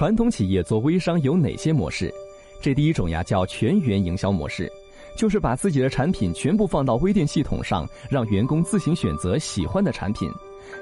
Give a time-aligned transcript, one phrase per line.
[0.00, 2.10] 传统企业做微商有哪些模式？
[2.58, 4.72] 这第一种呀叫全员营销模式，
[5.14, 10.32] 就是把自己的产品全部放到微店系统上，让员工自行选择喜欢的产品，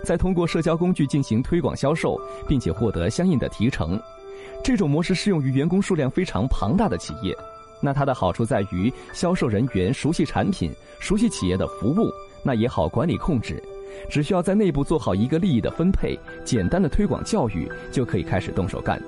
[0.04, 4.00] 再通过社交工具进行推广销售，并且获得相应的提成。
[4.62, 7.36] 这种模式适用于员工数量非常庞大的企业。
[7.82, 12.08] 那它的好处在于，销售人员熟悉产品，熟悉企业的服务，
[12.44, 13.60] 那也好管理控制。
[14.08, 19.00] 只需要在内部做好一个利益的分配，简单的推广教育就可以开始动手干。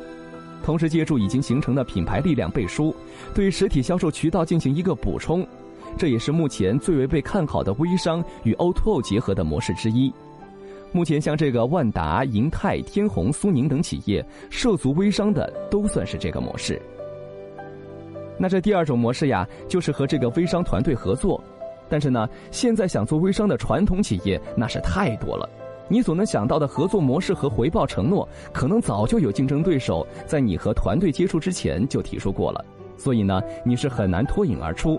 [0.63, 2.95] 同时，借助已经形成的品牌力量背书，
[3.35, 5.47] 对实体销售渠道进行一个补充，
[5.97, 10.13] 这也是目前最为被看好的微商与 O2O 结合的模式之一。
[10.93, 16.81] 目前，像这个万达、银泰、天虹、苏宁等企业涉足微商的，都算是这个模式。
[18.37, 21.43] 那这第二种模式呀，就是和这个微商团队合作。
[21.91, 25.47] 但是呢，现在想做微商的传统企业那是太多了，
[25.89, 32.65] 你所能想到的合作模式和回报承诺，可能早就有竞争对手在你和团队接触之前就提出过了，
[32.97, 34.99] 所以呢，你是很难脱颖而出。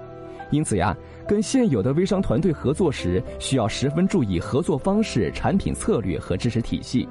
[0.50, 0.94] 因此呀，
[1.25, 7.08] 跟现有的微商团队合作时，需要十分注意合作方式、产品策略和支持体系。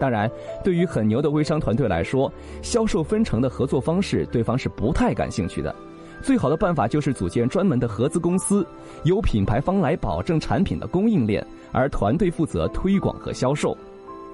[0.00, 0.30] 当然，
[0.64, 2.32] 对于很牛的微商团队来说，
[2.62, 5.74] 销售分成的合作方式，对方是不太感兴趣的。
[6.22, 8.66] 最好的办法就是组建专门的合资公司，
[9.04, 13.76] 由品牌方来保证产品的供应链，而团队负责推广和销售。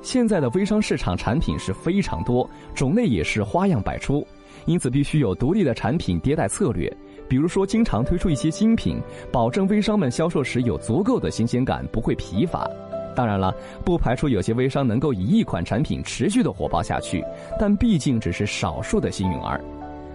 [0.03, 4.27] 现在的微商市场产品是非常多，种类也是花样百出，
[4.67, 6.95] 因此必须有独立的产品迭代策略。
[7.27, 9.01] 比如说，经常推出一些新品，
[9.33, 12.69] 保证微商们销售时有足够的新鲜感，不会疲乏。
[13.17, 17.25] 当然了，不排除有些微商能够以一款产品持续的火爆下去，
[17.59, 19.59] 但毕竟只是少数的幸运儿。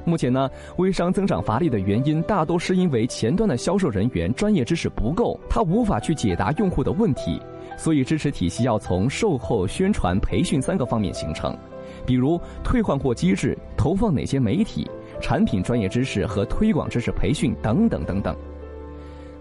[0.10, 7.40] 目前呢，微商增长乏力的原因大多是因为前端的销售人员专业知识不够，他无法去解答用户的问题，
[7.78, 11.56] 所以支持体系要从售后、宣传、培训三个方面形成，
[12.06, 14.90] 比如退换货机制、投放哪些媒体、
[15.22, 18.36] 产品专业知识和推广知识培训等等等等。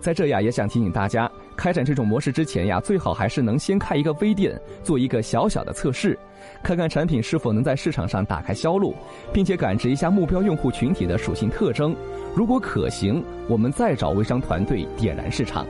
[0.01, 6.17] 在这呀，也想提醒大家，开展这种模式之前呀，最好还是能先开一个微店，做一个小小的测试，
[6.63, 8.95] 看看产品是否能在市场上打开销路，
[9.33, 11.97] 并且感知一下目标用户群体的属性特征。
[12.33, 15.67] 如果可行，我们再找微商团队点燃市场。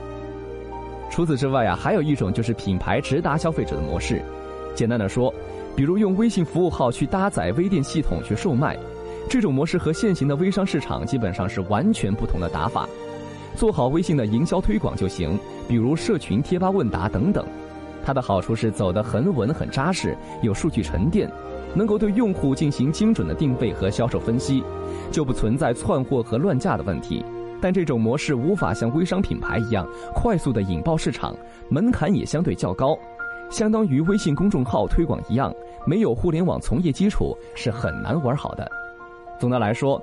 [1.09, 4.21] 除此之外呀，还有一种就是品牌直达消费者的模式。
[4.75, 5.33] 简单的说，
[5.75, 8.77] 比如用微信服务号去搭载微店系统去售卖，
[9.27, 12.87] 这种模式和现行的微商市场基本上是完全不同的打法。
[13.55, 15.37] 做好微信的营销推广就行，
[15.69, 17.45] 比如社群贴吧问答等等。
[18.03, 21.29] 它的好处是走得很稳很扎实，有数据沉淀，
[21.75, 24.63] 能够对用户进行精准的定位和销售分析，
[25.11, 27.23] 就不存在窜货和乱价的问题。
[27.61, 31.35] 但这种模式无法像微商品牌一样快速的引爆市场，
[31.69, 32.97] 门槛也相对较高，
[33.51, 35.53] 相当于微信公众号推广一样，
[35.85, 38.67] 没有互联网从业基础是很难玩好的。
[39.39, 40.01] 总的来说。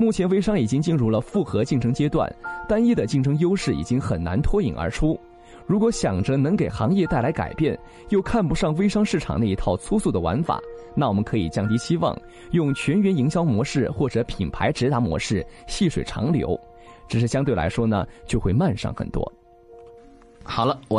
[0.00, 2.32] 目前微商已经进入了复合竞争阶段，
[2.68, 5.18] 单一的竞争优势已经很难脱颖而出。
[5.66, 7.76] 如果想着能给行业带来改变，
[8.10, 10.60] 又看不上微商市场那一套粗俗的玩法，
[10.94, 12.16] 那我们可以降低期望，
[12.52, 16.56] 用全员营销模式或者品牌直达模式细水长流。
[17.08, 19.32] 只是相对来说呢，就会慢上很多。
[20.44, 20.96] 好了，我。